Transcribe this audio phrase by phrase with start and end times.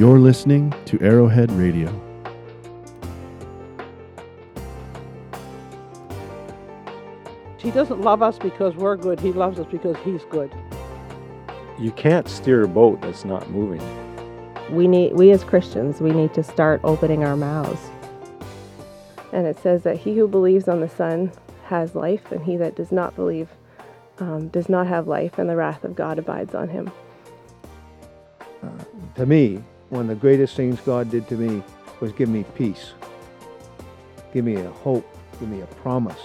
[0.00, 1.88] You're listening to Arrowhead Radio.
[7.58, 9.20] He doesn't love us because we're good.
[9.20, 10.50] He loves us because he's good.
[11.78, 13.82] You can't steer a boat that's not moving.
[14.74, 17.90] We need we as Christians, we need to start opening our mouths.
[19.34, 21.30] And it says that he who believes on the Son
[21.66, 23.50] has life, and he that does not believe
[24.18, 26.90] um, does not have life, and the wrath of God abides on him.
[28.62, 28.84] Uh,
[29.16, 31.62] to me, one of the greatest things God did to me
[32.00, 32.92] was give me peace,
[34.32, 35.06] give me a hope,
[35.38, 36.18] give me a promise.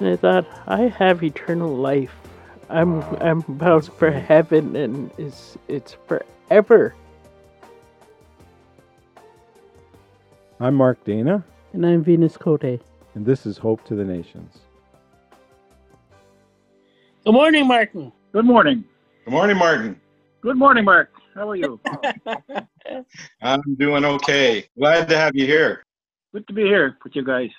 [0.00, 2.12] And I thought, I have eternal life.
[2.68, 6.94] I'm I'm bound for heaven, and it's it's forever.
[10.58, 12.62] I'm Mark Dana, And I'm Venus Cote.
[12.64, 14.58] and this is Hope to the Nations.
[17.24, 18.12] Good morning, Martin.
[18.32, 18.84] Good morning.
[19.24, 20.00] Good morning, Martin.
[20.42, 21.10] Good morning, Mark.
[21.34, 21.80] How are you?
[23.42, 24.68] I'm doing okay.
[24.78, 25.82] Glad to have you here.
[26.32, 27.50] Good to be here with you guys.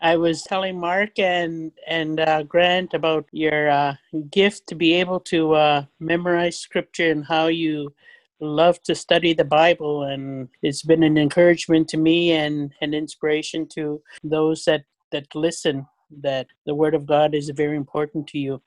[0.00, 3.94] I was telling Mark and and uh, Grant about your uh,
[4.30, 7.92] gift to be able to uh, memorize scripture and how you
[8.40, 13.66] love to study the Bible, and it's been an encouragement to me and an inspiration
[13.74, 15.86] to those that that listen.
[16.22, 18.62] That the Word of God is very important to you.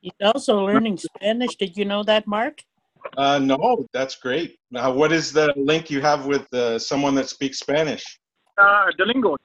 [0.00, 1.54] He's also learning Spanish.
[1.56, 2.62] Did you know that, Mark?
[3.16, 4.58] Uh, no, that's great.
[4.70, 8.04] Now, what is the link you have with uh, someone that speaks Spanish?
[8.58, 9.36] Uh, Duolingo.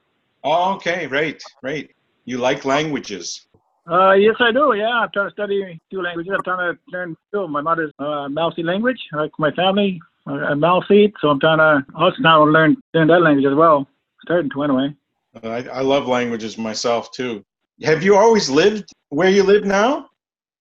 [0.44, 1.90] Oh, okay, right, right.
[2.24, 3.46] You like languages.
[3.90, 4.74] Uh, yes, I do.
[4.74, 6.32] Yeah, I'm trying to study two languages.
[6.36, 7.46] I'm trying to learn two.
[7.48, 11.12] My mother's uh, Maliseet language, like my family, uh, Maliseet.
[11.20, 13.86] So I'm trying to also now learn learn that language as well.
[14.22, 14.94] Starting to anyway.
[15.42, 17.44] Uh, I, I love languages myself too.
[17.82, 20.08] Have you always lived where you live now?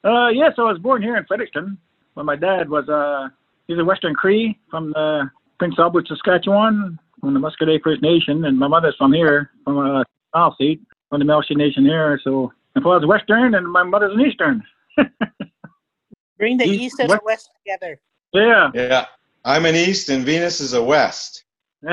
[0.04, 1.78] Uh, yes, I was born here in Fredericton.
[2.16, 3.30] But my dad was uh,
[3.68, 5.30] he's a Western Cree from the
[5.60, 10.04] Prince Albert, Saskatchewan, from the Musqueam First Nation, and my mother's from here, from uh,
[10.36, 10.80] Maliseet,
[11.10, 12.20] from the Melchi Nation here.
[12.24, 14.64] So my father's Western, and my mother's an Eastern.
[16.38, 18.00] Bring the East- East and the West- West together.
[18.34, 18.72] Yeah.
[18.74, 19.06] Yeah.
[19.46, 21.44] I'm an East and Venus is a West.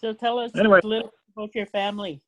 [0.00, 0.80] So tell us Anyway.
[0.82, 2.20] a little about your family.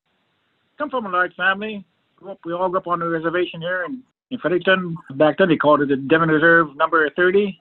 [0.78, 1.84] Come from a large family.
[2.22, 4.02] We all grew up on the reservation here in, in
[4.38, 4.96] Fredericton.
[5.16, 7.58] Back then, they called it the Devon Reserve Number 30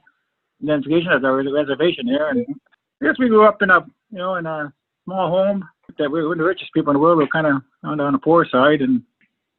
[0.63, 2.27] identification as our reservation here.
[2.27, 2.45] And
[3.01, 4.73] I guess we grew up in a, you know, in a
[5.05, 5.67] small home
[5.97, 7.17] that we were the richest people in the world.
[7.17, 8.81] We were kind of on, on the poor side.
[8.81, 9.03] And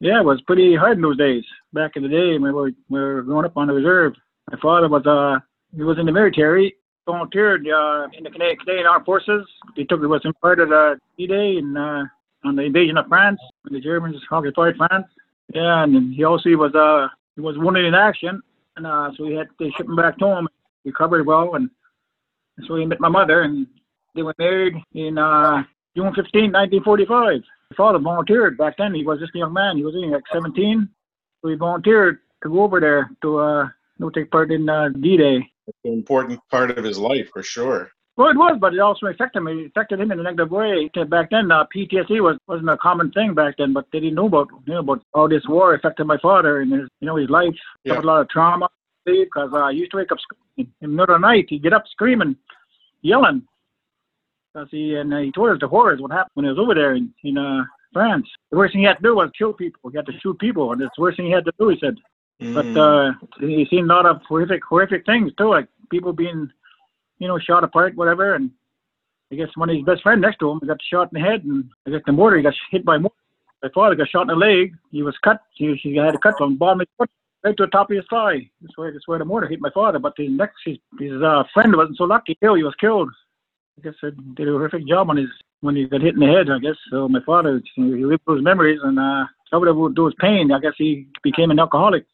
[0.00, 1.44] yeah, it was pretty hard in those days.
[1.72, 4.14] Back in the day, when we were, we were growing up on the reserve.
[4.50, 5.40] My father was, uh,
[5.76, 6.74] he was in the military,
[7.06, 9.46] volunteered uh, in the Canadian, Canadian Armed Forces.
[9.76, 12.04] He took, he was part of the D-Day and uh,
[12.44, 15.06] on the invasion of France when the Germans occupied France.
[15.52, 18.40] Yeah, and he also was uh he was wounded in action,
[18.76, 20.48] and uh, so we had to ship him back home.
[20.82, 21.70] He recovered well, and
[22.66, 23.66] so he met my mother, and
[24.14, 25.64] they were married in uh,
[25.96, 27.42] June 15, 1945.
[27.70, 28.94] My father volunteered back then.
[28.94, 29.76] He was just a young man.
[29.76, 30.88] He was only like 17,
[31.42, 33.68] so he volunteered to go over there to uh
[34.14, 35.50] take part in uh, D-Day.
[35.66, 37.90] It's an important part of his life for sure.
[38.16, 39.62] Well, it was, but it also affected me.
[39.64, 40.88] It affected him in a negative way.
[41.08, 44.26] Back then, uh, PTSD was wasn't a common thing back then, but they didn't know
[44.26, 47.28] about you know about how this war affected my father and his you know his
[47.28, 47.54] life.
[47.84, 47.94] Yeah.
[47.94, 48.68] Suffered a lot of trauma
[49.04, 51.46] because uh, I used to wake up screaming in the middle of the night.
[51.48, 52.36] He'd get up screaming,
[53.02, 53.42] yelling.
[54.54, 56.74] Cause he and uh, he told us the horrors what happened when he was over
[56.74, 58.28] there in in uh, France.
[58.52, 59.90] The worst thing he had to do was kill people.
[59.90, 61.68] He had to shoot people, and it's the worst thing he had to do.
[61.70, 61.96] He said.
[62.52, 62.76] But Mm.
[62.76, 66.50] uh, he seen a lot of horrific, horrific things too, like people being,
[67.24, 68.34] you know, shot apart, whatever.
[68.34, 68.50] And
[69.32, 71.42] I guess one of his best friend next to him got shot in the head,
[71.44, 73.16] and I guess the mortar he got hit by mortar.
[73.62, 74.74] My father got shot in the leg.
[74.90, 75.40] He was cut.
[75.54, 77.10] He, he had a cut from the bottom of his foot
[77.42, 78.50] right to the top of his thigh.
[78.60, 79.98] That's where that's where the mortar hit my father.
[79.98, 82.36] But the next his, his uh, friend wasn't so lucky.
[82.38, 83.10] He was killed.
[83.78, 85.30] I guess they did a horrific job on his
[85.60, 86.50] when he got hit in the head.
[86.50, 87.08] I guess so.
[87.08, 90.52] My father he lived those memories and uh, covered up with those pain.
[90.52, 92.04] I guess he became an alcoholic.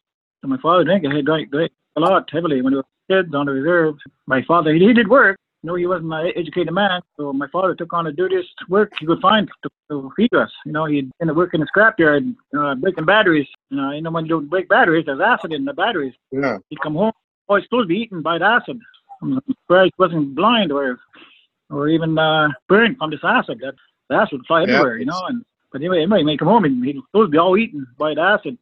[0.41, 1.03] So my father drank.
[1.03, 3.95] He drank, drank a lot heavily when he was kids on the reserve.
[4.27, 5.37] My father, he, did work.
[5.61, 8.91] You know, he wasn't an educated man, so my father took on the dirtiest work
[8.99, 10.49] he could find to, to feed us.
[10.65, 13.47] You know, he'd end up working in the scrapyard, uh, breaking batteries.
[13.69, 16.13] You know, you know when you don't break batteries, there's acid in the batteries.
[16.31, 16.57] Yeah.
[16.69, 17.11] He'd come home,
[17.47, 18.79] oh, he's supposed to be eaten by the acid.
[19.21, 20.99] I'm surprised he wasn't blind or
[21.69, 23.59] or even uh, burned from this acid.
[23.61, 23.75] That
[24.09, 24.77] the acid would fly Yeah.
[24.77, 25.21] everywhere, you know.
[25.27, 27.85] And but anyway, anyway, when he come home, and he'd supposed to be all eaten
[27.99, 28.57] by the acid.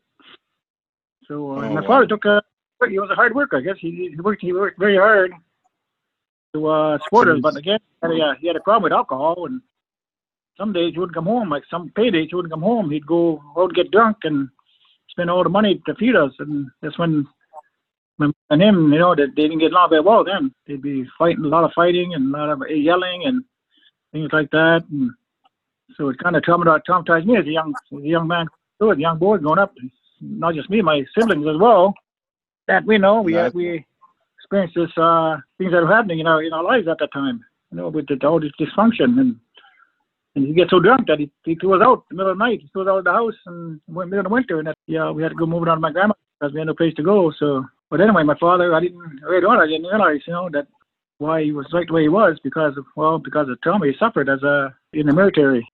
[1.28, 1.88] So uh, Oh, my wow.
[1.88, 2.42] father took a
[2.88, 3.58] he was a hard worker.
[3.58, 5.34] I guess he, he worked he worked very hard
[6.54, 7.40] to uh, support us.
[7.42, 9.62] But again, he had, a, he had a problem with alcohol, and
[10.58, 11.50] some days he wouldn't come home.
[11.50, 12.90] Like some paydays he wouldn't come home.
[12.90, 14.50] He'd go out get drunk and
[15.10, 16.32] spend all the money to feed us.
[16.40, 17.28] And that's when
[18.50, 20.54] and him, you know, that they didn't get along very well then.
[20.68, 23.44] They'd be fighting, a lot of fighting and a lot of yelling and
[24.12, 24.84] things like that.
[24.92, 25.12] And
[25.96, 28.48] so it kind of traumatized, traumatized me as a young, as a young man,
[28.82, 29.74] as a young boy growing up.
[30.22, 31.94] Not just me, my siblings as well.
[32.70, 33.86] That we know, we we
[34.38, 37.44] experienced this uh, things that were happening in our in our lives at that time.
[37.72, 39.36] You know, with the, all this dysfunction and
[40.36, 42.38] and he gets so drunk that he, he threw us out in the middle of
[42.38, 42.62] the middle of the night.
[42.62, 44.60] He threw us out of the house and went in the middle of the winter.
[44.60, 46.68] And that, yeah, we had to go moving on to my grandma because we had
[46.68, 47.34] no place to go.
[47.40, 50.68] So, but anyway, my father, I didn't later on, I didn't realize, you know, that
[51.18, 53.94] why he was like the way he was because of well, because of trauma he
[54.00, 55.68] suffered as a in the military.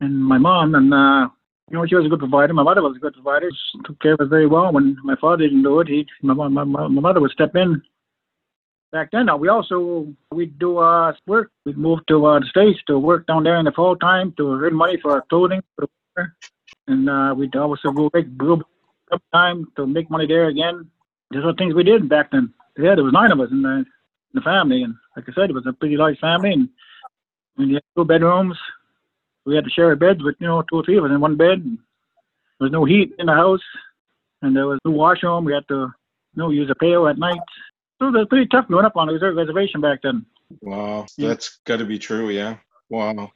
[0.00, 1.28] And my mom and uh,
[1.70, 2.54] you know, she was a good provider.
[2.54, 3.50] My mother was a good provider.
[3.50, 4.72] She took care of us very well.
[4.72, 7.82] When my father didn't do it, he my my my, my mother would step in
[8.92, 9.26] back then.
[9.26, 11.50] Now we also we'd do uh work.
[11.64, 14.54] We'd move to uh, the states to work down there in the fall time to
[14.54, 15.88] earn money for our clothing for the
[16.88, 18.62] and uh, we'd also go make go
[19.12, 20.90] up time to make money there again.
[21.30, 22.52] These are things we did back then.
[22.76, 23.86] Yeah, there was nine of us in the, in
[24.34, 26.68] the family, and like I said, it was a pretty large family, and
[27.56, 28.56] we had two bedrooms.
[29.46, 31.36] We had to share beds with you know two or three of us in one
[31.36, 31.58] bed.
[31.64, 31.78] And
[32.58, 33.62] there was no heat in the house,
[34.42, 35.44] and there was no washroom.
[35.44, 35.74] We had to
[36.34, 37.40] you know use a pail at night.
[37.98, 40.24] So it was pretty tough growing up on a reserve reservation back then.
[40.62, 41.28] Wow, Yeah.
[41.28, 42.30] that's got to be true.
[42.30, 42.56] Yeah.
[42.90, 43.32] Wow.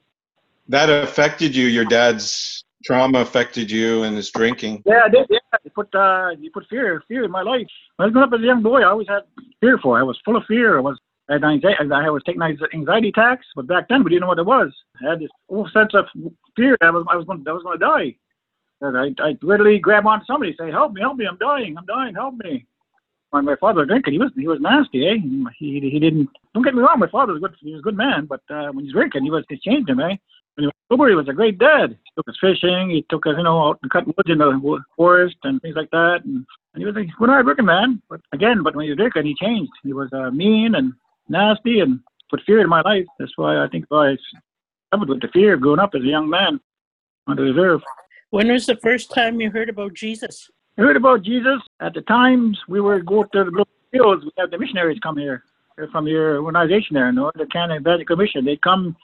[0.69, 1.67] That affected you.
[1.67, 4.83] Your dad's trauma affected you and his drinking.
[4.87, 5.27] Yeah, I did.
[5.29, 7.67] Yeah, you put uh, you put fear, fear in my life.
[7.97, 9.23] When I was growing up as a young boy, I always had
[9.61, 9.99] fear for.
[9.99, 10.01] it.
[10.01, 10.79] I was full of fear.
[10.79, 10.99] I was
[11.29, 11.77] I had anxiety.
[11.93, 14.73] I was taking anxiety attacks, but back then we didn't know what it was.
[15.03, 16.07] I had this whole sense of
[16.57, 16.77] fear.
[16.81, 18.17] I was I was going I was going to die.
[18.81, 21.27] And I I literally grab onto somebody, say, "Help me, help me!
[21.27, 21.77] I'm dying!
[21.79, 22.15] I'm dying!
[22.15, 22.67] Help me!"
[23.31, 25.07] When my father drinking, he was he was nasty.
[25.09, 25.15] Eh?
[25.59, 26.29] He he didn't.
[26.55, 26.99] Don't get me wrong.
[26.99, 27.55] My father was good.
[27.61, 30.01] He was a good man, but uh, when he's drinking, he was it changed him.
[30.01, 30.17] Eh?
[30.55, 31.97] When he was sober, he was a great dad.
[32.03, 32.91] He took us fishing.
[32.91, 35.91] He took us, you know, out and cut wood in the forest and things like
[35.93, 36.21] that.
[36.25, 38.03] And, and he was a good hard working man.
[38.11, 39.73] But again, but when he was drinking, he changed.
[39.83, 40.93] He was uh, mean and
[41.29, 43.07] nasty and put fear in my life.
[43.19, 44.17] That's why I think I
[44.93, 46.61] suffered with the fear growing up as a young man
[47.27, 47.81] on the reserve.
[48.31, 50.51] When was the first time you heard about Jesus?
[50.79, 54.25] I heard about Jesus at the times we were going to the Blue Fields.
[54.25, 55.45] We had the missionaries come here
[55.77, 58.45] They're from your organization there, no, the Canada Evangelical Commission.
[58.45, 58.97] They come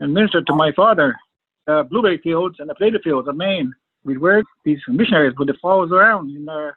[0.00, 1.16] and minister to my father,
[1.68, 3.72] uh, blueberry fields and the potato fields of Maine.
[4.04, 6.30] We'd work these missionaries with the falls around.
[6.30, 6.72] And, uh,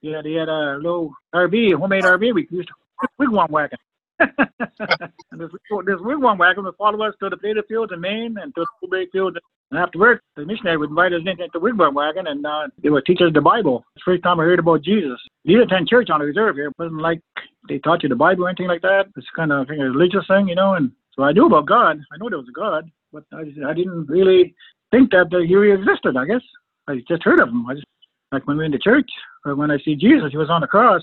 [0.00, 2.34] yeah, they had a little RV, homemade RV.
[2.34, 2.74] We used to
[3.20, 3.78] wigwam wagon.
[4.18, 5.50] This,
[5.86, 8.66] this wigwam wagon would follow us to the potato fields in Maine and to the
[8.80, 9.36] blueberry fields.
[9.70, 12.90] And after work, the missionary would invite us into the wigwam wagon and uh, they
[12.90, 13.84] would teach us the Bible.
[13.94, 15.18] It's the first time I heard about Jesus.
[15.44, 16.68] Did attend church on the reserve here.
[16.68, 17.20] It wasn't like
[17.68, 19.06] they taught you the Bible or anything like that.
[19.16, 20.74] It's kind of a religious thing, you know.
[20.74, 22.00] And so I knew about God.
[22.12, 24.54] I know there was a God, but I, just, I didn't really
[24.90, 26.42] think that he really existed, I guess.
[26.88, 27.66] I just heard of him.
[27.68, 27.86] I just,
[28.32, 29.10] like when we went to church,
[29.44, 31.02] or when I see Jesus, he was on the cross,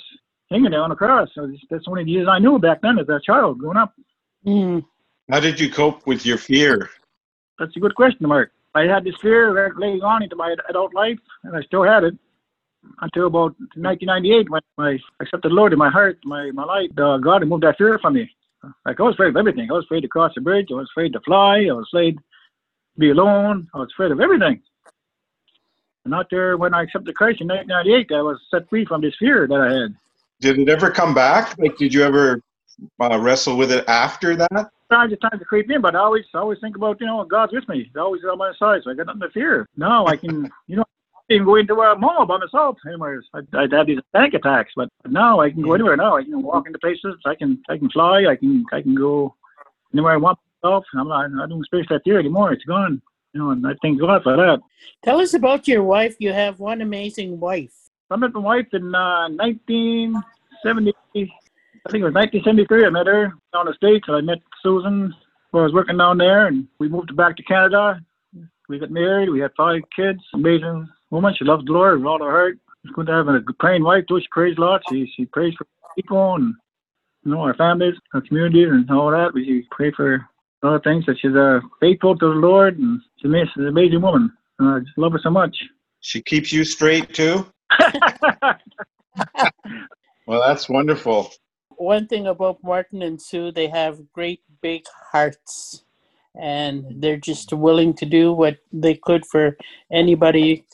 [0.50, 1.30] hanging there on the cross.
[1.33, 3.77] So that's one of the only Jesus I knew back then as a child growing
[3.77, 3.94] up.
[4.45, 4.86] Mm.
[5.30, 6.89] How did you cope with your fear?
[7.57, 8.51] That's a good question, Mark.
[8.75, 12.15] I had this fear laying on into my adult life, and I still had it
[13.01, 16.91] until about 1998 when I accepted the Lord in my heart, my, my life.
[16.98, 18.30] Uh, God removed that fear from me.
[18.86, 19.69] Like I was afraid of everything.
[19.69, 20.68] I was afraid to cross the bridge.
[20.71, 21.65] I was afraid to fly.
[21.69, 23.68] I was afraid to be alone.
[23.74, 24.62] I was afraid of everything.
[26.03, 29.15] And out there, when I accepted Christ in 1998, I was set free from this
[29.17, 29.96] fear that I had.
[30.42, 31.58] Did it ever come back?
[31.58, 32.42] Like, did you ever
[33.01, 34.70] uh, wrestle with it after that?
[34.92, 37.24] Times the time to creep in, but I always, I always think about, you know,
[37.25, 37.84] God's with me.
[37.84, 39.68] He's always on my side, so I got nothing to fear.
[39.77, 42.77] Now I can, you know, I can even go into a mall by myself.
[42.86, 45.98] Anyways, I'd, I'd have these panic attacks, but now I can go anywhere.
[45.98, 47.15] Now I can walk into places.
[47.25, 48.25] I can, I can fly.
[48.30, 49.36] I can, I can go
[49.94, 50.86] anywhere I want myself.
[50.94, 52.54] I'm not, I don't experience that fear anymore.
[52.54, 53.01] It's gone.
[53.34, 54.62] You know, and I thank God for that.
[55.04, 56.15] Tell us about your wife.
[56.20, 57.85] You have one amazing wife.
[58.12, 60.93] I met my wife in uh, 1970.
[61.15, 62.85] I think it was 1973.
[62.85, 64.05] I met her down the States.
[64.07, 65.13] I met Susan
[65.51, 68.00] when I was working down there, and we moved back to Canada.
[68.69, 69.29] We got married.
[69.29, 70.19] We had five kids.
[70.35, 71.33] Amazing woman.
[71.38, 72.59] She loves the Lord with all her heart.
[72.83, 74.19] She's good to have a praying wife, too.
[74.19, 74.81] She prays a lot.
[74.89, 76.53] She, she prays for people and,
[77.24, 79.33] you know, our families, our communities, and all that.
[79.33, 81.05] We she pray for a lot of things.
[81.07, 84.31] That she's uh, faithful to the Lord, and she's an amazing woman.
[84.62, 85.57] Uh, I just love her so much.
[86.01, 87.47] She keeps you straight too?
[90.27, 91.31] Well, that's wonderful.
[91.77, 95.84] One thing about Martin and Sue, they have great big hearts.
[96.39, 99.55] And they're just willing to do what they could for
[99.91, 100.65] anybody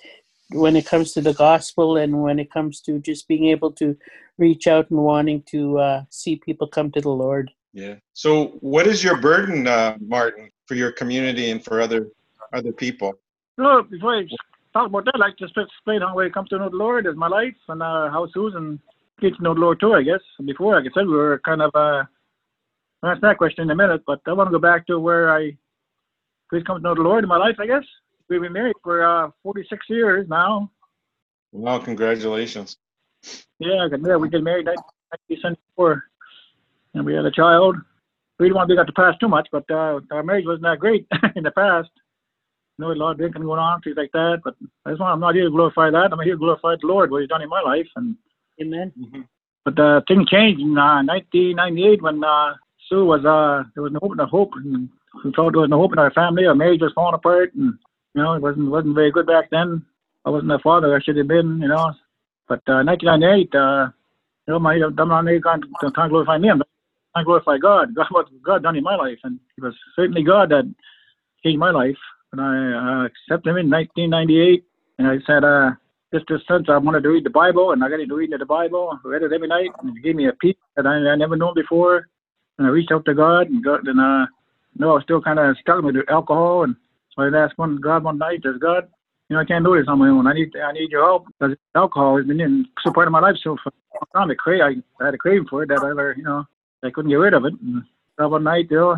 [0.51, 3.95] when it comes to the gospel and when it comes to just being able to
[4.37, 7.51] reach out and wanting to uh, see people come to the Lord.
[7.73, 7.95] Yeah.
[8.13, 12.09] So, what is your burden, uh, Martin, for your community and for other
[12.53, 13.13] other people?
[13.57, 14.23] So before I
[14.73, 17.27] talk about that, like just explain how I come to know the Lord as my
[17.27, 18.79] life and uh, how Susan
[19.19, 20.21] get to know the Lord too, I guess.
[20.45, 22.03] Before, like I said, we were kind of, uh,
[23.03, 25.35] I'll answer that question in a minute, but I want to go back to where
[25.35, 25.57] I
[26.49, 27.83] first come to know the Lord in my life, I guess.
[28.29, 30.71] We've been married for uh, 46 years now.
[31.51, 32.77] Well, congratulations.
[33.59, 34.21] Yeah, got married.
[34.21, 36.03] We get married in 1974,
[36.93, 37.75] and we had a child.
[38.39, 40.63] We didn't want to be got to past too much, but uh, our marriage wasn't
[40.63, 41.89] that great in the past.
[42.81, 44.41] You know, a lot of drinking going on, things like that.
[44.43, 44.55] But
[44.87, 46.09] I just want, I'm not here to glorify that.
[46.11, 47.85] I'm here to glorify the Lord, what He's done in my life.
[47.95, 48.15] And
[48.59, 48.91] Amen.
[48.99, 49.27] Mhm.
[49.63, 52.55] but uh, things changed in uh, 1998 when uh,
[52.89, 54.89] Sue was uh, there was no hope, no hope, and
[55.23, 56.47] we felt there was no hope in our family.
[56.47, 57.77] Our marriage was falling apart, and
[58.15, 59.85] you know, it wasn't wasn't very good back then.
[60.25, 61.93] I wasn't a father I should have been, you know.
[62.49, 63.91] But uh, 1998, uh,
[64.47, 66.49] you know, my I'm not here trying to trying to glorify me.
[66.49, 66.63] I'm
[67.13, 67.93] trying to glorify God.
[67.95, 70.65] God, what God done in my life, and it was certainly God that
[71.43, 71.97] changed my life.
[72.31, 74.63] And I uh, accepted Him in 1998,
[74.99, 75.71] and I said, uh,
[76.13, 78.99] just since I wanted to read the Bible, and I got into reading the Bible.
[79.03, 81.53] Read it every night, and it gave me a peace that I, I never known
[81.55, 82.07] before.
[82.57, 84.27] And I reached out to God, and God, and uh,
[84.77, 86.75] no, I was still kind of struggling with alcohol, and
[87.15, 88.87] so I asked one God one night, "Does God,
[89.31, 90.27] you know, I can't do this on my own.
[90.27, 93.21] I need, I need your help because alcohol has been in so part of my
[93.21, 94.31] life so for a long time.
[94.31, 96.43] I, cra- I, I had a craving for it that I, never, you know,
[96.83, 97.53] I couldn't get rid of it.
[97.61, 97.83] And
[98.19, 98.97] God one night, you know,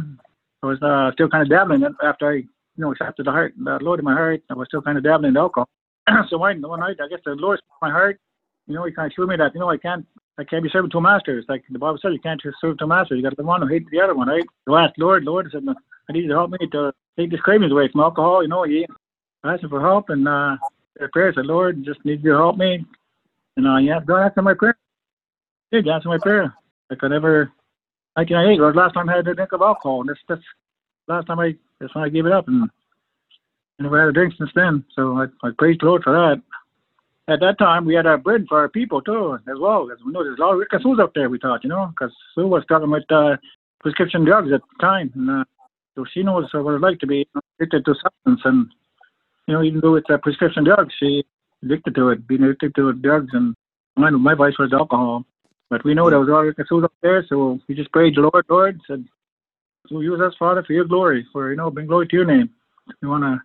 [0.64, 2.44] I was uh, still kind of dabbling in it after I,
[2.76, 4.42] you know, accepted the heart, the Lord in my heart.
[4.50, 5.70] I was still kind of dabbling in alcohol.
[6.30, 8.20] so one, one night, I guess the Lord spoke my heart.
[8.68, 10.06] You know, He kind of showed me that, you know, I can't,
[10.38, 11.46] I can't be serving two masters.
[11.48, 13.18] Like the Bible says, you can't just serve two masters.
[13.18, 14.44] You got the one who hates the other one, right?
[14.66, 17.30] So I asked Lord, Lord, I said, I need you to help me to take
[17.30, 18.42] this cravings away from alcohol.
[18.42, 18.88] You know, He
[19.44, 20.56] I asked for help, and uh,
[21.00, 22.86] the prayer said, Lord, just need you to help me.
[23.58, 24.78] And uh, yeah, God answered my prayer.
[25.72, 26.54] He did answer my prayer.
[26.90, 27.52] Like I never,
[28.16, 30.02] 1998 was the last time I had to drink of alcohol.
[30.02, 30.42] And that's, that's
[31.08, 32.48] last time I, that's when I gave it up.
[32.48, 32.70] And
[33.80, 34.86] I never had a drink since then.
[34.96, 36.42] So I, I praise the Lord for that.
[37.34, 39.90] At that time, we had our bread for our people too, as well.
[39.92, 41.88] As we know, there's a lot of Rick Sue's up there, we thought, you know,
[41.88, 43.38] because Sue was talking with uh,
[43.80, 45.12] prescription drugs at the time.
[45.16, 45.44] And uh,
[45.96, 47.26] so she knows what it's like to be
[47.60, 48.42] addicted to substance.
[48.44, 48.68] And
[49.48, 51.24] you know, even though it's a prescription drug, she
[51.64, 53.56] addicted to it, being addicted to drugs, and
[53.96, 55.26] mine, my vice was alcohol.
[55.70, 58.16] But we know there was a all the souls up there, so we just prayed
[58.16, 59.06] the Lord, Lord, said,
[59.88, 62.50] so use us, Father, for your glory, for, you know, bring glory to your name.
[63.02, 63.40] We want to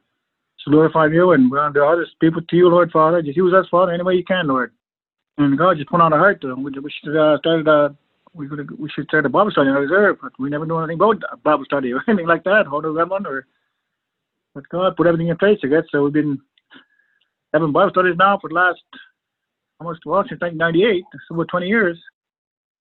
[0.71, 3.23] glorify you, and we want to others people to you, Lord, Father.
[3.23, 4.73] Just use us, Father, any way you can, Lord.
[5.39, 6.63] And God just put on our heart to them.
[6.63, 7.91] We, should uh, started, uh,
[8.35, 10.79] we, could, we should start a Bible study in our reserve, but we never knew
[10.79, 13.47] anything about Bible study or anything like that, how to one or
[14.55, 15.85] but God put everything in place, I guess.
[15.91, 16.41] So we've been
[17.53, 18.81] having Bible studies now for the last
[19.79, 21.99] almost well since 1998, so about 20 years.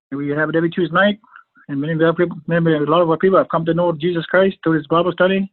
[0.10, 1.20] And we have it every Tuesday night.
[1.68, 3.92] And many of our people, many, a lot of our people have come to know
[3.92, 5.52] Jesus Christ through this Bible study.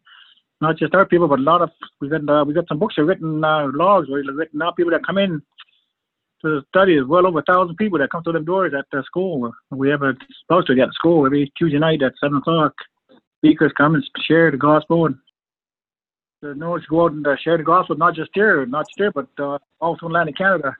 [0.60, 2.94] Not just our people, but a lot of we got uh, we got some books
[2.96, 5.42] that written uh, logs where written now people that come in
[6.42, 6.94] to the study.
[6.94, 9.52] There's well over a thousand people that come through them doors at the school.
[9.70, 10.14] We have a
[10.48, 12.72] Bible study at school every Tuesday night at seven o'clock.
[13.38, 15.16] Speakers come and share the gospel and
[16.44, 19.10] the North go out and uh, share the gospel, not just here, not just here,
[19.10, 20.76] but uh, also in Atlantic Canada.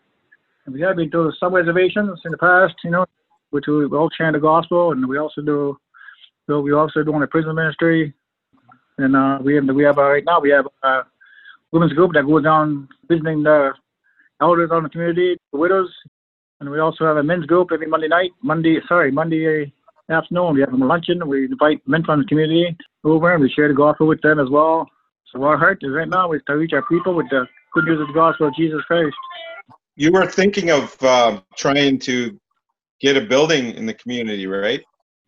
[0.67, 3.07] And we have been to some reservations in the past, you know,
[3.55, 5.79] which we all share the gospel, and we also do,
[6.49, 8.13] so we also do on the prison ministry,
[8.99, 11.03] and uh, we have we have uh, right now we have a
[11.71, 13.73] women's group that goes down visiting the
[14.41, 15.89] elders on the community, the widows,
[16.59, 19.73] and we also have a men's group every Monday night, Monday sorry Monday
[20.11, 20.55] afternoon.
[20.55, 21.27] We have a luncheon.
[21.29, 24.51] We invite men from the community over, and we share the gospel with them as
[24.51, 24.91] well.
[25.31, 28.01] So our heart is right now is to reach our people with the good news
[28.01, 29.15] of the gospel of Jesus Christ.
[29.95, 32.37] You were thinking of uh, trying to
[33.05, 34.83] get a building in the community, right?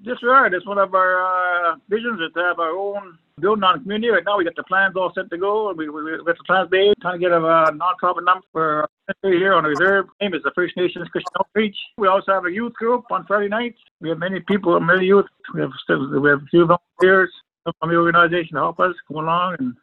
[0.05, 0.51] We are.
[0.51, 4.09] That's one of our uh, visions is to have our own building on the community.
[4.09, 5.73] Right now, we got the plans all set to go.
[5.73, 6.95] We, we, we got the plans made.
[7.01, 8.89] Trying to get a uh, non-profit number for
[9.23, 10.07] here on the reserve.
[10.21, 11.77] Name is the First Nations Christian Outreach.
[11.99, 13.79] We also have a youth group on Friday nights.
[14.01, 15.27] We have many people, many youth.
[15.55, 17.31] We have still we have a few volunteers
[17.65, 19.75] from the organization to help us come along and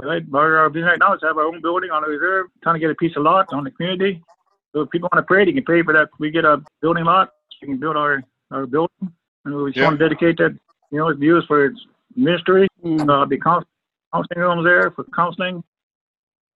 [0.00, 2.76] Right, our, business right now is to have our own building on the reserve, trying
[2.76, 4.22] to get a piece of lot on the community.
[4.72, 6.10] So if people want to pray, they can pray for that.
[6.18, 7.30] We get a building lot,
[7.62, 9.12] we can build our, our building,
[9.44, 9.84] and we just Yeah.
[9.84, 10.58] want to dedicate that,
[10.90, 11.80] you know, it's used for its
[12.14, 12.68] ministry.
[12.84, 13.08] Mm.
[13.10, 13.66] Uh, be counseling,
[14.12, 15.64] counseling rooms there for counseling.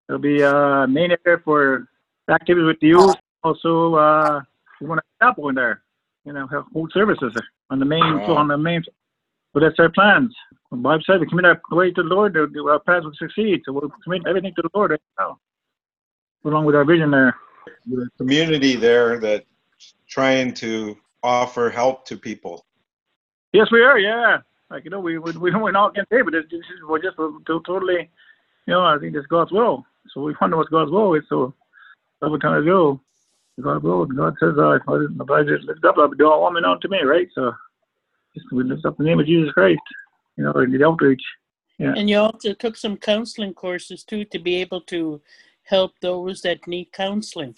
[0.06, 1.88] There'll be a main area for
[2.28, 3.16] activities with the youth.
[3.42, 4.40] Also, uh,
[4.80, 5.82] we want a chapel in there.
[6.24, 7.32] You know, have whole services
[7.70, 8.36] on the main Wow.
[8.36, 8.82] on the main.
[9.52, 10.34] So that's our plans.
[10.70, 13.12] The Bible said we commit our way to the Lord, the- the- our plans will
[13.14, 13.62] succeed.
[13.64, 15.38] So we'll commit everything to the Lord right now,
[16.44, 17.36] along with our vision there.
[17.86, 19.44] The community there that
[20.08, 22.66] trying to offer help to people.
[23.52, 23.98] Yes, we are.
[23.98, 24.38] Yeah,
[24.70, 26.86] like you know, we we we don't we're not getting paid, but this, this is
[26.88, 28.10] we're just to- totally,
[28.66, 29.84] you know, I think it's God's will.
[30.12, 31.24] So we wonder what God's will is.
[31.28, 31.54] So
[32.20, 33.00] that's time we're trying to.
[33.60, 34.16] God road.
[34.16, 34.82] God says, uh, if
[35.30, 37.28] I just lift up, I'll do all woman unto me, right?
[37.34, 37.52] So
[38.34, 39.80] just we lift up the name of Jesus Christ,
[40.36, 41.22] you know, in the outreach.
[41.78, 41.94] Yeah.
[41.96, 45.20] And you also took some counseling courses too to be able to
[45.72, 47.54] help those that need counseling.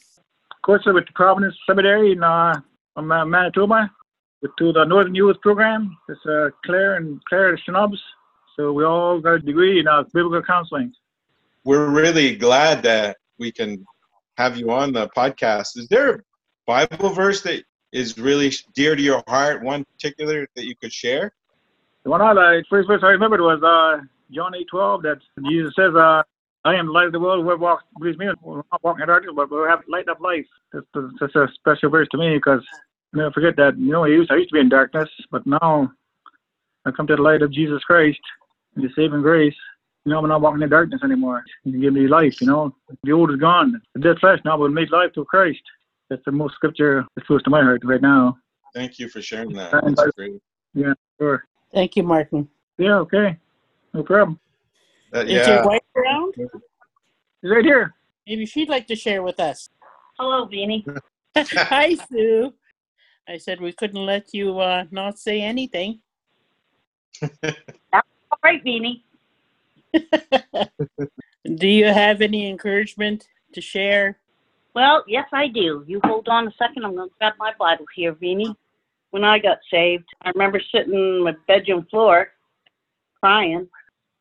[0.53, 2.55] Of course, with the Providence Seminary in uh,
[2.97, 3.91] uh, Manitoba,
[4.41, 5.97] with to the Northern Youth Program.
[6.09, 7.99] It's uh, Claire and Claire Schnubs.
[8.57, 10.93] So we all got a degree in uh, biblical counseling.
[11.65, 13.85] We're really glad that we can
[14.39, 15.77] have you on the podcast.
[15.77, 16.21] Is there a
[16.67, 21.33] Bible verse that is really dear to your heart, one particular that you could share?
[22.05, 25.19] The one I like, first verse I remembered was uh, John 8 12, that
[25.49, 26.23] Jesus says, uh,
[26.65, 27.45] I am the light of the world.
[27.45, 30.47] Whoever walks with me will not walk in darkness, but will have light of life.
[30.73, 30.87] That's,
[31.21, 32.63] that's a special verse to me because
[33.15, 33.79] I never forget that.
[33.79, 35.93] You know, I used, I used to be in darkness, but now
[36.87, 38.21] I come to the light of Jesus Christ
[38.77, 39.55] and the saving grace.
[40.05, 41.45] You know, I'm not walking in darkness anymore.
[41.65, 42.75] You give me life, you know.
[43.05, 43.81] The old is gone.
[43.95, 45.63] The dead flesh now will make life through Christ.
[46.11, 48.37] That's the most scripture that's close to my heart right now.
[48.75, 49.71] Thank you for sharing that.
[49.73, 50.41] That's great.
[50.75, 51.45] Yeah, sure.
[51.73, 52.49] Thank you, Martin.
[52.77, 53.39] Yeah, okay.
[53.95, 54.39] No problem.
[55.15, 56.35] Uh, Is your wife around?
[56.37, 56.49] He's
[57.45, 57.95] right here.
[58.27, 59.69] Maybe she'd like to share with us.
[60.19, 60.85] Hello, Beanie.
[61.37, 62.53] Hi, Sue.
[63.29, 66.01] I said we couldn't let you uh, not say anything.
[67.21, 67.59] That's
[67.93, 69.03] all right, Beanie.
[71.57, 74.19] Do you have any encouragement to share?
[74.75, 75.85] Well, yes, I do.
[75.87, 76.85] You hold on a second.
[76.85, 78.57] I'm going to grab my Bible here, Beanie.
[79.11, 82.33] When I got saved, I remember sitting on my bedroom floor
[83.21, 83.69] crying,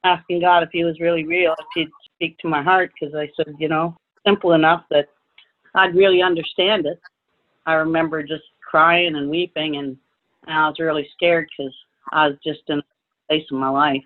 [0.04, 3.30] asking God if He was really real, if He'd speak to my heart, because I
[3.36, 3.96] said, you know,
[4.26, 5.10] simple enough that
[5.76, 7.00] I'd really understand it.
[7.66, 9.98] I remember just crying and weeping, and,
[10.48, 11.74] and I was really scared because
[12.12, 12.84] I was just in a
[13.28, 14.04] place in my life.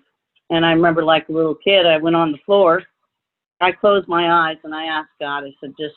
[0.50, 2.82] And I remember, like a little kid, I went on the floor.
[3.60, 5.96] I closed my eyes and I asked God, I said, just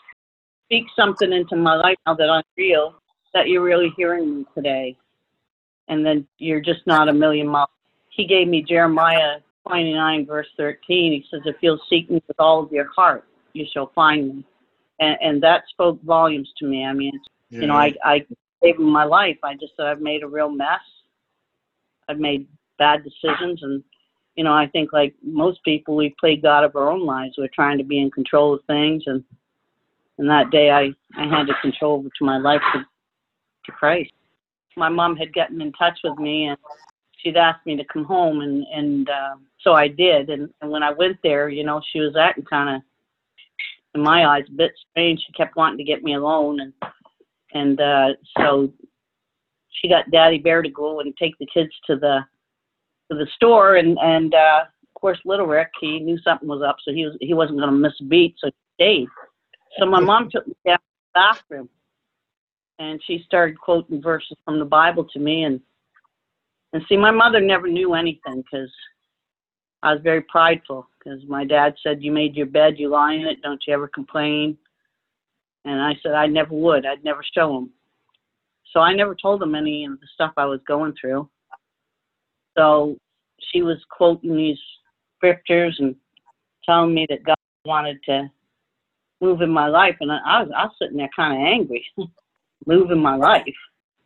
[0.65, 2.95] speak something into my life now that I'm real,
[3.33, 4.97] that you're really hearing me today.
[5.87, 7.69] And then you're just not a million miles.
[8.09, 11.11] He gave me Jeremiah 29, verse 13.
[11.11, 14.45] He says, If you'll seek me with all of your heart, you shall find me.
[14.99, 16.85] And, and that spoke volumes to me.
[16.85, 17.19] I mean,
[17.49, 18.25] you know, I, I
[18.61, 19.37] gave him my life.
[19.43, 20.79] I just said, I've made a real mess.
[22.07, 22.47] I've made
[22.77, 23.61] bad decisions.
[23.61, 23.83] And,
[24.35, 27.35] you know, I think like most people, we play God of our own lives.
[27.37, 29.03] We're trying to be in control of things.
[29.05, 29.23] And,
[30.17, 32.79] and that day I, I handed control over to my life to,
[33.65, 34.11] to Christ.
[34.77, 36.57] My mom had gotten in touch with me and
[37.21, 40.29] she'd asked me to come home and, and, uh, so I did.
[40.29, 42.81] And, and when I went there, you know, she was acting kind of,
[43.93, 45.21] in my eyes, a bit strange.
[45.25, 46.59] She kept wanting to get me alone.
[46.61, 46.73] And,
[47.53, 48.07] and, uh,
[48.37, 48.71] so
[49.69, 52.19] she got Daddy Bear to go and take the kids to the,
[53.11, 53.75] to the store.
[53.75, 56.77] And, and, uh, of course, little Rick, he knew something was up.
[56.83, 58.35] So he was, he wasn't going to miss a beat.
[58.39, 59.07] So he stayed.
[59.77, 61.69] So my mom took me down to the bathroom
[62.79, 65.43] and she started quoting verses from the Bible to me.
[65.43, 65.61] And,
[66.73, 68.71] and see, my mother never knew anything because
[69.83, 73.27] I was very prideful because my dad said, You made your bed, you lie in
[73.27, 74.57] it, don't you ever complain?
[75.65, 76.85] And I said, I never would.
[76.85, 77.71] I'd never show him.
[78.71, 81.29] So I never told him any of the stuff I was going through.
[82.57, 82.97] So
[83.51, 84.57] she was quoting these
[85.17, 85.95] scriptures and
[86.65, 88.29] telling me that God wanted to
[89.19, 89.95] move in my life.
[89.99, 91.85] And I was, I was sitting there kind of angry,
[92.65, 93.43] move in my life.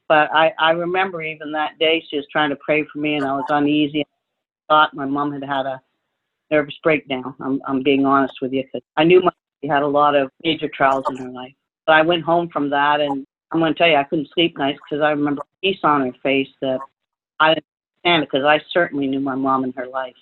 [0.08, 3.26] But I, I remember even that day she was trying to pray for me and
[3.26, 4.02] I was uneasy.
[4.02, 5.82] I thought my mom had had a
[6.52, 7.34] nervous breakdown.
[7.40, 10.30] I'm, I'm being honest with you because I knew my she had a lot of
[10.44, 11.54] major trials in her life.
[11.88, 14.58] But I went home from that and I'm going to tell you, I couldn't sleep
[14.58, 16.80] nights because I remember peace on her face that
[17.40, 17.66] I didn't
[18.04, 20.16] understand it because I certainly knew my mom in her life.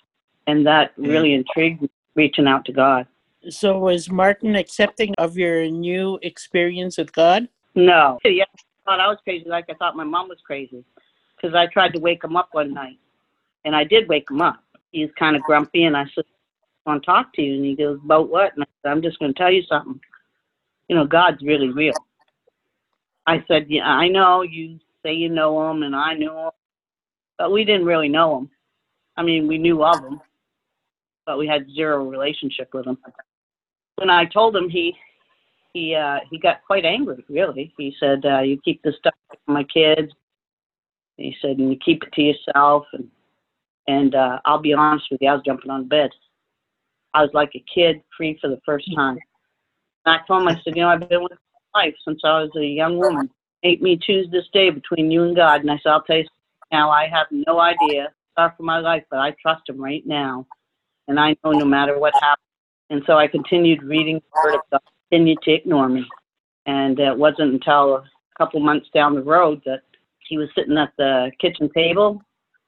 [0.46, 1.08] And that mm.
[1.08, 3.06] really intrigued me, reaching out to God.
[3.50, 7.48] So was Martin accepting of your new experience with God?
[7.74, 8.18] No.
[8.24, 8.44] I
[8.84, 10.84] thought I was crazy like I thought my mom was crazy
[11.36, 12.98] because I tried to wake him up one night.
[13.64, 14.62] And I did wake him up.
[14.92, 16.24] He was kind of grumpy and I said,
[16.86, 17.54] I want to talk to you.
[17.54, 18.54] And he goes, about what?
[18.54, 19.98] And I said, I'm just going to tell you something.
[20.88, 21.94] You know, God's really real.
[23.26, 26.50] I said, yeah, I know you say you know him and I knew him,
[27.38, 28.50] but we didn't really know him.
[29.16, 30.20] I mean, we knew of him,
[31.24, 32.98] but we had zero relationship with him.
[33.96, 34.94] When I told him, he
[35.74, 37.22] he uh, he got quite angry.
[37.28, 40.10] Really, he said, uh, "You keep this stuff from my kids."
[41.18, 43.10] He said, "And you keep it to yourself." And
[43.86, 46.10] and uh, I'll be honest with you, I was jumping on bed.
[47.12, 49.18] I was like a kid, free for the first time.
[50.06, 51.32] And I told him, I said, "You know, I've been with
[51.74, 53.28] my life since I was a young woman.
[53.64, 56.24] Ain't me choose this day between you and God." And I said, "I'll tell you
[56.72, 60.46] now, I have no idea for my life, but I trust Him right now,
[61.08, 62.38] and I know no matter what happens."
[62.90, 64.93] And so I continued reading the Word of God.
[65.14, 66.04] Continued to ignore me.
[66.66, 68.04] And it wasn't until a
[68.36, 69.82] couple months down the road that
[70.28, 72.20] he was sitting at the kitchen table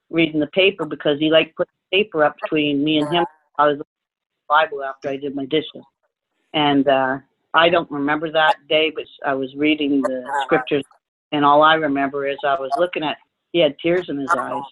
[0.09, 3.25] reading the paper because he liked putting the paper up between me and him.
[3.57, 3.81] I was
[4.47, 5.83] Bible after I did my dishes.
[6.53, 7.17] And uh,
[7.53, 10.85] I don't remember that day, but I was reading the scriptures,
[11.33, 13.17] and all I remember is I was looking at,
[13.51, 14.63] he had tears in his eyes.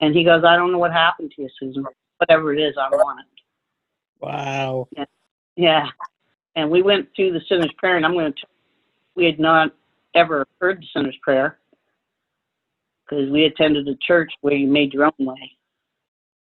[0.00, 1.84] And he goes, I don't know what happened to you, Susan.
[2.18, 3.26] Whatever it is, I want it.
[4.20, 4.86] Wow.
[5.56, 5.86] Yeah.
[6.56, 8.46] And we went through the sinner's prayer, and I'm going to,
[9.14, 9.72] we had not
[10.14, 11.58] ever heard the sinner's prayer
[13.04, 15.52] because we attended a church where you made your own way.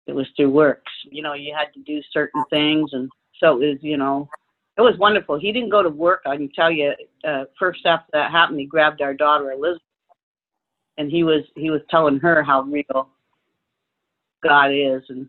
[0.06, 0.92] It was through works.
[1.10, 4.28] You know, you had to do certain things, and so it was, you know,
[4.76, 5.38] it was wonderful.
[5.38, 6.22] He didn't go to work.
[6.26, 6.92] I can tell you.
[7.26, 9.82] Uh, first after that happened, he grabbed our daughter Elizabeth,
[10.98, 13.08] and he was he was telling her how real
[14.42, 15.28] God is, and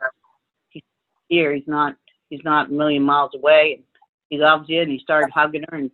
[0.70, 0.84] he's
[1.30, 1.54] here.
[1.54, 1.96] He's not
[2.30, 3.82] he's not a million miles away.
[4.30, 5.92] He loves you, and he started hugging her and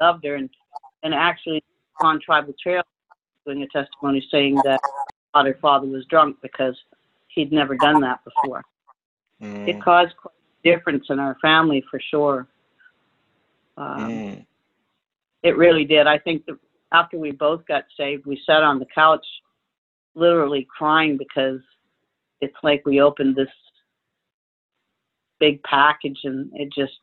[0.00, 0.50] loved her, and
[1.02, 1.62] and actually
[2.00, 2.82] on Tribal Trail
[3.44, 4.80] doing a testimony saying that
[5.34, 6.76] her father was drunk because
[7.28, 8.64] he'd never done that before.
[9.42, 10.32] Mm, It caused quite
[10.64, 12.48] a difference in our family for sure.
[13.76, 14.46] Um, mm,
[15.42, 16.06] It really did.
[16.06, 16.58] I think that
[16.92, 19.24] after we both got saved, we sat on the couch
[20.14, 21.60] literally crying because
[22.40, 23.48] it's like we opened this
[25.38, 26.98] big package and it just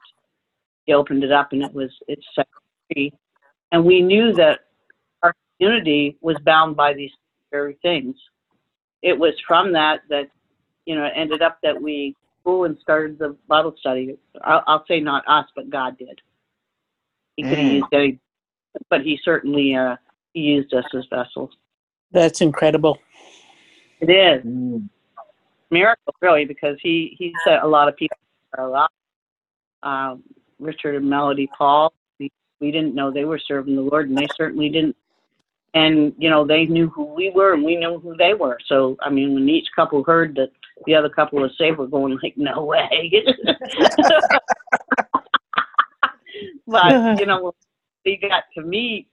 [0.86, 2.48] he opened it up and it was it's set
[2.92, 3.14] free.
[3.72, 4.62] And we knew that
[5.22, 7.12] our community was bound by these
[7.52, 8.16] very things.
[9.02, 10.30] It was from that that
[10.86, 14.18] you know it ended up that we grew and started the Bible study.
[14.44, 16.20] I'll, I'll say not us, but God did.
[17.36, 17.74] He could have Mm.
[17.76, 18.20] used any,
[18.90, 19.96] but he certainly uh,
[20.34, 21.52] he used us as vessels.
[22.12, 23.00] That's incredible.
[24.02, 24.88] It is mm.
[25.72, 28.18] miracle, really, because he he set a lot of people
[28.58, 28.90] are alive.
[29.82, 30.24] Um,
[30.64, 34.28] Richard and Melody Paul, we, we didn't know they were serving the Lord, and they
[34.36, 34.96] certainly didn't.
[35.76, 38.60] And you know, they knew who we were, and we knew who they were.
[38.68, 40.52] So, I mean, when each couple heard that
[40.86, 43.12] the other couple was saved, we're going like, no way.
[46.68, 47.16] but uh-huh.
[47.20, 47.54] you know,
[48.06, 49.08] we got to meet.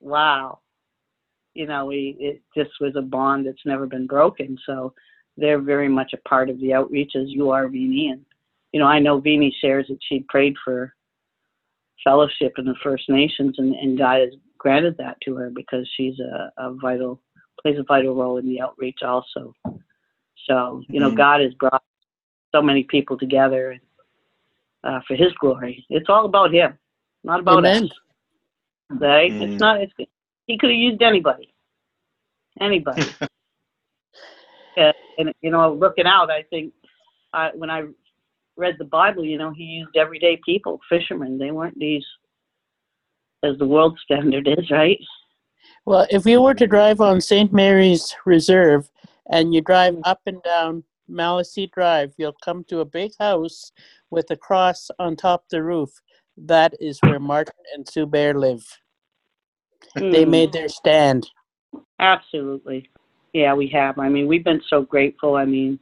[0.00, 0.60] Wow,
[1.54, 4.56] you know, we it just was a bond that's never been broken.
[4.66, 4.94] So
[5.36, 8.08] they're very much a part of the outreach as you are, Vini.
[8.08, 8.24] And
[8.72, 10.94] you know, I know Vini shares that she prayed for
[12.02, 16.18] fellowship in the First Nations, and, and God has granted that to her because she's
[16.20, 17.20] a, a vital
[17.60, 19.54] plays a vital role in the outreach also.
[20.48, 21.16] So you know, Mhm.
[21.16, 21.82] God has brought
[22.52, 23.78] so many people together
[24.84, 25.86] uh, for His glory.
[25.90, 26.78] It's all about Him,
[27.24, 27.84] not about Amen.
[27.84, 27.90] us.
[28.90, 29.32] Right?
[29.32, 29.42] Mm.
[29.42, 29.80] It's not.
[29.80, 29.92] It's,
[30.46, 31.52] he could have used anybody.
[32.60, 33.04] Anybody.
[34.74, 36.72] Yeah, and you know, looking out, I think
[37.34, 37.82] uh, when I
[38.56, 41.38] read the Bible, you know, he used everyday people, fishermen.
[41.38, 42.04] They weren't these,
[43.42, 44.98] as the world standard is, right?
[45.86, 47.52] Well, if you were to drive on St.
[47.52, 48.90] Mary's Reserve
[49.30, 53.72] and you drive up and down Maliseet Drive, you'll come to a big house
[54.10, 55.90] with a cross on top the roof.
[56.36, 58.64] That is where Martin and Sue Bear live.
[59.96, 60.30] They Hmm.
[60.30, 61.28] made their stand.
[61.98, 62.90] Absolutely.
[63.32, 63.98] Yeah, we have.
[63.98, 65.36] I mean, we've been so grateful.
[65.36, 65.78] I mean,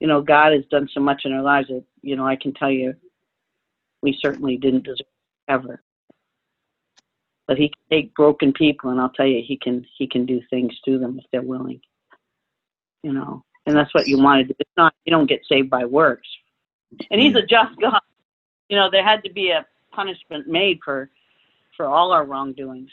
[0.00, 2.54] you know, God has done so much in our lives that, you know, I can
[2.54, 2.94] tell you
[4.02, 5.82] we certainly didn't deserve it ever.
[7.46, 10.40] But he can take broken people and I'll tell you he can he can do
[10.50, 11.80] things to them if they're willing.
[13.02, 13.44] You know.
[13.66, 14.54] And that's what you want to do.
[14.58, 16.28] It's not you don't get saved by works.
[17.10, 17.46] And he's a mm-hmm.
[17.48, 18.00] just God.
[18.68, 21.10] You know, there had to be a punishment made for
[21.76, 22.90] for all our wrongdoings.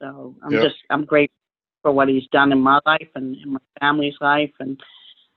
[0.00, 0.62] So I'm Yep.
[0.62, 1.36] just I'm grateful
[1.82, 4.80] for what he's done in my life and in my family's life and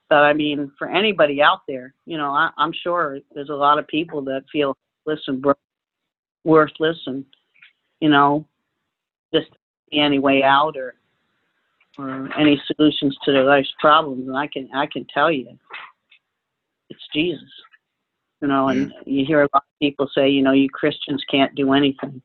[0.09, 3.79] but I mean for anybody out there, you know, I, I'm sure there's a lot
[3.79, 5.41] of people that feel listen
[6.43, 7.25] worthless and
[7.99, 8.45] you know
[9.33, 9.47] just
[9.91, 10.95] any way out or
[11.97, 15.57] or any solutions to their life's problems and I can I can tell you
[16.89, 17.49] it's Jesus.
[18.41, 21.55] You know, and you hear a lot of people say, you know, you Christians can't
[21.55, 22.21] do anything.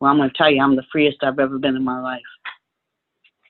[0.00, 2.20] Well, I'm going to tell you, I'm the freest I've ever been in my life.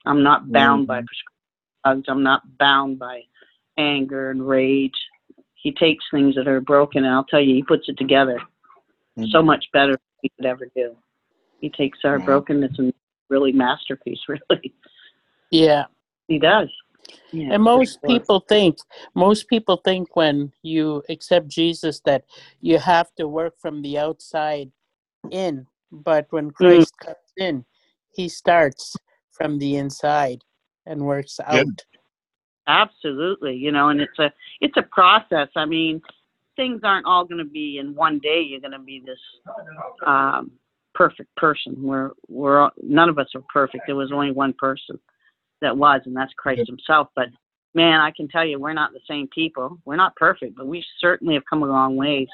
[0.05, 1.05] I'm not bound by mm-hmm.
[1.05, 1.37] prescription
[1.83, 2.05] drugs.
[2.07, 3.23] I'm not bound by
[3.77, 4.95] anger and rage.
[5.55, 8.39] He takes things that are broken, and I'll tell you, he puts it together
[9.17, 9.25] mm-hmm.
[9.31, 10.95] so much better than we could ever do.
[11.59, 12.25] He takes our Wow.
[12.25, 12.93] brokenness and
[13.29, 14.73] really masterpiece, really.
[15.51, 15.85] Yeah.
[16.27, 16.69] He does.
[17.31, 18.09] Yeah, And most sure.
[18.09, 18.77] people think,
[19.15, 22.25] most people think when you accept Jesus that
[22.61, 24.71] you have to work from the outside
[25.31, 25.65] in.
[25.91, 26.53] But when mm.
[26.53, 27.65] Christ comes in,
[28.13, 28.95] he starts
[29.31, 30.43] from the inside
[30.85, 31.55] and works out.
[31.55, 31.67] Yep.
[32.67, 35.47] Absolutely, you know, and it's a it's a process.
[35.55, 36.01] I mean,
[36.55, 38.41] things aren't all going to be in one day.
[38.41, 39.19] You're going to be this
[40.05, 40.51] um,
[40.93, 41.75] perfect person.
[41.81, 43.83] We're we're all- none of us are perfect.
[43.87, 44.99] There was only one person
[45.61, 47.07] that was, and that's Christ Himself.
[47.15, 47.29] But
[47.73, 49.77] man, I can tell you, we're not the same people.
[49.85, 52.27] We're not perfect, but we certainly have come a long ways,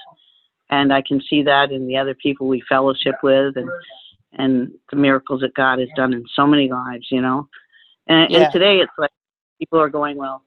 [0.72, 3.70] and I can see that in the other people we fellowship with, and
[4.34, 7.06] and the miracles that God has done in so many lives.
[7.12, 7.48] You know,
[8.08, 8.46] and, Yeah.
[8.46, 9.12] and today it's like
[9.64, 10.44] people are going, well,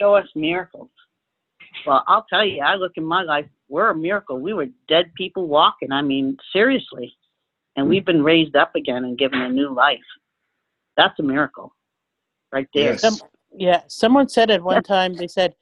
[0.00, 0.88] show us miracles.
[1.86, 4.38] Well, I'll tell you, I look in my life, we're a miracle.
[4.40, 5.92] We were dead people walking.
[5.92, 7.14] I mean, seriously.
[7.76, 9.98] And we've been raised up again and given a new life.
[10.96, 11.74] That's a miracle
[12.52, 12.92] right there.
[12.92, 13.02] Yes.
[13.02, 13.18] Some,
[13.54, 15.54] yeah, someone said at one time, they said,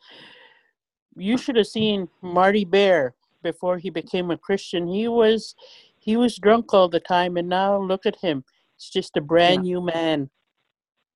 [1.17, 4.87] you should have seen Marty Bear before he became a Christian.
[4.87, 5.55] He was
[5.99, 8.45] he was drunk all the time and now look at him.
[8.77, 10.31] He's just a brand new man.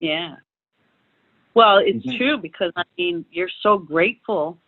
[0.01, 0.37] Yeah.
[1.57, 2.19] Well, it's Mhm.
[2.19, 4.61] true because, I mean, you're so grateful.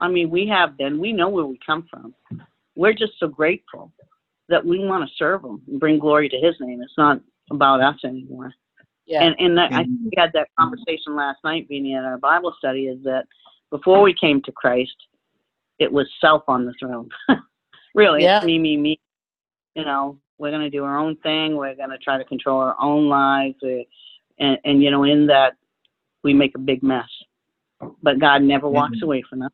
[0.00, 2.14] I mean, we have been, we know where we come from.
[2.74, 3.90] We're just so grateful
[4.48, 6.82] that we want to serve Him and bring glory to His name.
[6.82, 8.52] It's not about us anymore.
[9.06, 9.22] Yeah.
[9.22, 9.86] And and that, I Mhm.
[9.86, 12.86] think we had that conversation last night, Beanie, at our Bible study.
[12.88, 13.26] Is that
[13.70, 15.06] before we came to Christ,
[15.78, 17.08] it was self on the throne.
[17.94, 18.38] really, Yeah.
[18.38, 19.00] it's me, me, me.
[19.74, 21.56] You know, we're gonna do our own thing.
[21.56, 23.84] We're gonna try to control our own lives, uh,
[24.38, 25.56] and and you know, in that,
[26.26, 27.08] we make a big mess.
[28.02, 29.52] But God never walks away from us.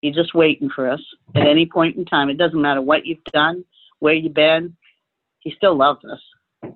[0.00, 1.00] He's just waiting for us
[1.36, 2.28] at any point in time.
[2.28, 3.64] It doesn't matter what you've done,
[4.00, 4.76] where you've been.
[5.40, 6.72] He still loves us.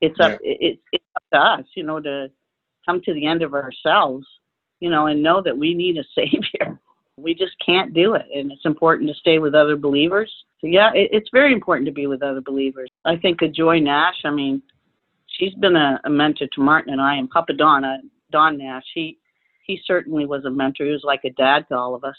[0.00, 0.32] It's up.
[0.42, 2.28] It, it, it's up to us, you know, to
[2.86, 4.26] come to the end of ourselves,
[4.80, 6.78] you know, and know that we need a savior.
[7.16, 10.32] We just can't do it, and it's important to stay with other believers.
[10.60, 12.90] So yeah, it, it's very important to be with other believers.
[13.04, 14.16] I think of Joy Nash.
[14.24, 14.62] I mean,
[15.38, 17.98] she's been a, a mentor to Martin and I, and Papa Don, uh,
[18.34, 18.84] Don Nash.
[18.92, 19.16] He
[19.64, 20.84] he certainly was a mentor.
[20.84, 22.16] He was like a dad to all of us.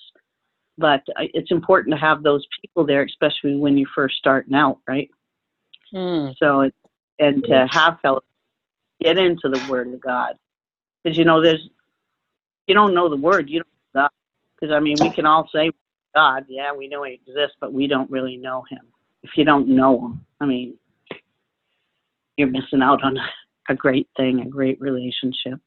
[0.78, 5.10] But it's important to have those people there, especially when you're first starting out, right?
[5.92, 6.30] Hmm.
[6.38, 6.72] So
[7.20, 8.24] and to have fellow
[9.02, 10.36] get into the Word of God,
[11.04, 11.70] because you know there's
[12.68, 14.10] you don't know the Word, you don't know God.
[14.56, 15.72] Because I mean, we can all say
[16.14, 18.82] God, yeah, we know He exists, but we don't really know Him.
[19.22, 20.78] If you don't know Him, I mean,
[22.38, 23.18] you're missing out on
[23.70, 25.60] a great thing, a great relationship.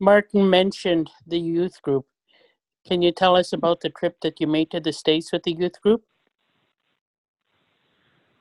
[0.00, 2.06] Martin mentioned the youth group.
[2.86, 5.52] Can you tell us about the trip that you made to the States with the
[5.52, 6.02] youth group?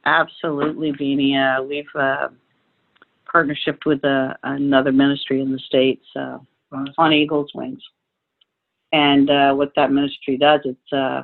[0.05, 1.35] Absolutely, Beanie.
[1.35, 2.29] Uh, we've uh,
[3.31, 6.37] partnership with uh, another ministry in the states uh,
[6.97, 7.81] on Eagles Wings,
[8.91, 11.23] and uh, what that ministry does, it's uh,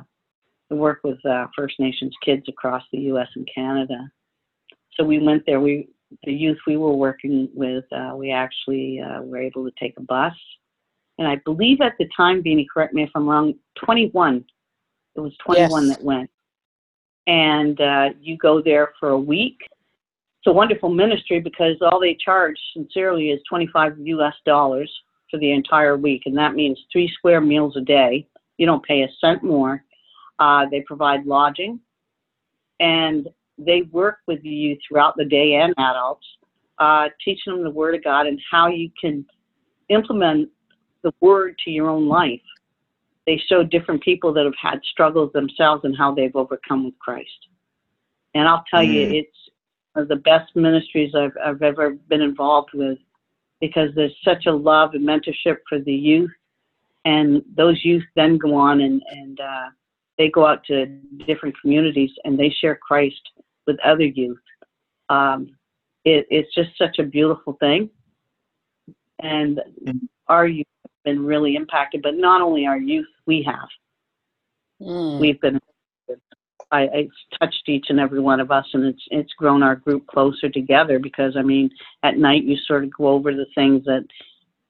[0.70, 3.28] work with uh, First Nations kids across the U.S.
[3.36, 4.10] and Canada.
[4.94, 5.60] So we went there.
[5.60, 5.88] We
[6.24, 10.02] the youth we were working with, uh, we actually uh, were able to take a
[10.02, 10.34] bus,
[11.18, 14.44] and I believe at the time, Beanie, correct me if I'm wrong, 21.
[15.14, 15.96] It was 21 Yes.
[15.96, 16.30] that went
[17.26, 19.58] and uh, you go there for a week.
[20.40, 24.92] It's a wonderful ministry because all they charge, sincerely, is 25 US dollars
[25.30, 28.26] for the entire week, and that means three square meals a day.
[28.58, 29.84] You don't pay a cent more.
[30.38, 31.78] Uh, they provide lodging,
[32.80, 36.26] and they work with you throughout the day and adults,
[36.78, 39.24] uh, teaching them the Word of God and how you can
[39.88, 40.48] implement
[41.02, 42.40] the Word to your own life
[43.26, 47.48] they show different people that have had struggles themselves and how they've overcome with Christ.
[48.34, 49.14] And I'll tell you, Mm.
[49.20, 49.50] it's
[49.92, 52.98] one of the best ministries I've, I've ever been involved with
[53.60, 56.32] because there's such a love and mentorship for the youth.
[57.04, 59.68] And those youth then go on and, and uh,
[60.18, 60.86] they go out to
[61.26, 63.20] different communities and they share Christ
[63.66, 64.38] with other youth.
[65.08, 65.56] Um,
[66.04, 67.90] it, it's just such a beautiful thing.
[69.20, 70.08] And Mhm.
[70.28, 73.68] our youth have been really impacted, but not only our youth, we have.
[74.80, 75.18] Hmm.
[75.18, 75.60] We've been,
[76.72, 80.06] I, it's touched each and every one of us, and it's it's grown our group
[80.06, 81.70] closer together because I mean,
[82.02, 84.04] at night you sort of go over the things that,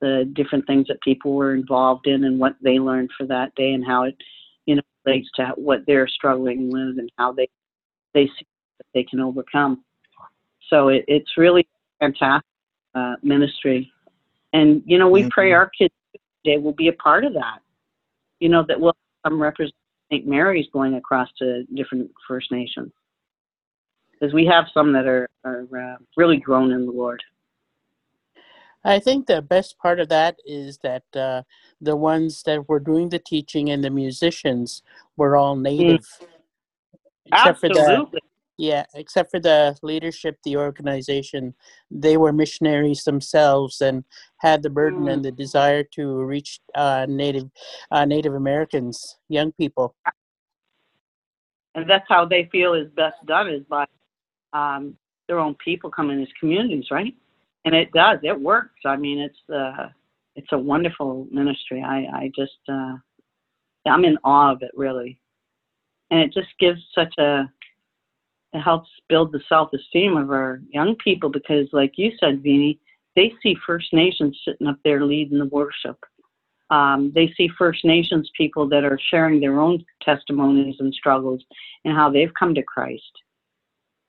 [0.00, 3.72] the different things that people were involved in and what they learned for that day
[3.72, 4.16] and how it,
[5.04, 7.48] relates to what they're struggling with and how they
[8.14, 8.46] they see
[8.78, 9.82] that they can overcome.
[10.68, 11.66] So it, it's really
[12.00, 12.46] fantastic
[12.94, 13.90] uh, ministry,
[14.52, 15.56] and you know we pray Mhm.
[15.56, 15.94] our kids
[16.44, 17.60] today will be a part of that.
[18.40, 19.74] You know that will come represent
[20.10, 20.26] St.
[20.26, 22.92] Mary's going across to different First Nations
[24.12, 27.22] because we have some that are are uh, really grown in the Lord.
[28.84, 31.42] I think the best part of that is that uh,
[31.80, 34.82] the ones that were doing the teaching and the musicians
[35.16, 36.04] were all native.
[37.26, 38.20] Except for the Absolutely.
[38.58, 41.54] yeah, except for the leadership, the organization,
[41.90, 44.04] they were missionaries themselves and
[44.38, 47.48] had the burden and the desire to reach uh, Native
[47.92, 49.94] uh, Native Americans, young people.
[51.74, 53.86] and that's how they feel is best done is by
[54.52, 54.96] um,
[55.28, 57.14] their own people coming as communities, right?
[57.64, 58.18] And it does.
[58.22, 58.80] It works.
[58.84, 59.88] I mean, it's uh,
[60.34, 61.82] it's a wonderful ministry.
[61.82, 62.96] I I just uh,
[63.86, 65.18] I'm in awe of it really,
[66.10, 67.50] and it just gives such a
[68.52, 72.78] it helps build the self-esteem of our young people because, like you said, Vini,
[73.16, 75.98] they see First Nations sitting up there leading the worship.
[76.70, 81.42] Um, they see First Nations people that are sharing their own testimonies and struggles
[81.84, 83.12] and how they've come to Christ.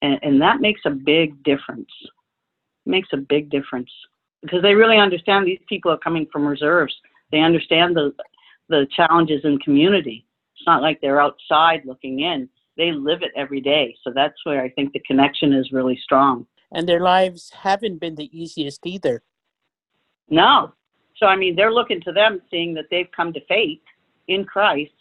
[0.01, 1.91] And, and that makes a big difference.
[2.85, 3.89] Makes a big difference
[4.43, 6.93] because they really understand these people are coming from reserves.
[7.31, 8.13] They understand the,
[8.69, 10.25] the challenges in community.
[10.55, 12.49] It's not like they're outside looking in.
[12.77, 13.95] They live it every day.
[14.03, 16.45] So that's where I think the connection is really strong.
[16.71, 19.23] And their lives haven't been the easiest either.
[20.29, 20.73] No.
[21.17, 23.79] So, I mean, they're looking to them, seeing that they've come to faith
[24.27, 24.91] in Christ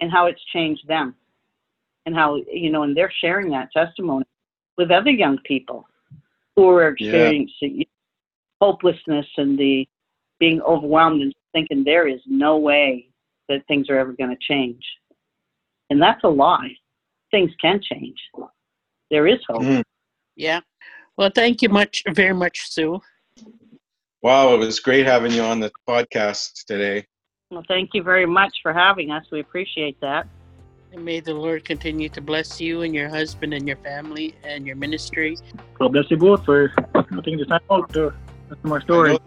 [0.00, 1.14] and how it's changed them.
[2.04, 4.24] And how, you know, and they're sharing that testimony
[4.76, 5.86] with other young people
[6.56, 7.84] who are experiencing
[8.60, 9.86] hopelessness and the
[10.38, 13.08] being overwhelmed and thinking there is no way
[13.48, 14.82] that things are ever going to change.
[15.90, 16.74] And that's a lie.
[17.30, 18.16] Things can change.
[19.10, 19.62] There is hope.
[19.62, 19.82] Mm.
[20.36, 20.60] Yeah.
[21.16, 23.00] Well, thank you much, very much, Sue.
[24.22, 27.06] Wow, it was great having you on the podcast today.
[27.50, 29.24] Well, thank you very much for having us.
[29.30, 30.26] We appreciate that.
[30.92, 34.66] And may the Lord continue to bless you and your husband and your family and
[34.66, 35.38] your ministry.
[35.80, 38.12] Well, bless you both for taking the time out to
[38.50, 39.18] listen to our story.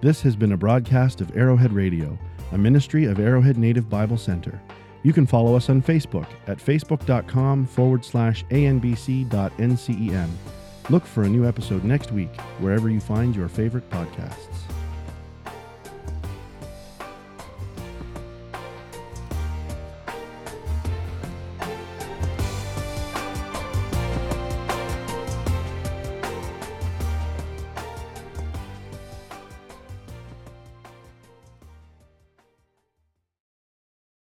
[0.00, 2.16] This has been a broadcast of Arrowhead Radio,
[2.52, 4.60] a ministry of Arrowhead Native Bible Center.
[5.02, 10.28] You can follow us on Facebook at facebook.com forward slash anbc.ncem.
[10.88, 14.55] Look for a new episode next week, wherever you find your favorite podcasts.